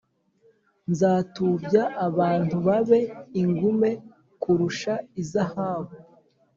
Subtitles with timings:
[0.91, 2.99] Nzatubya abantu babe
[3.41, 3.89] ingume
[4.41, 5.93] kurusha izahabu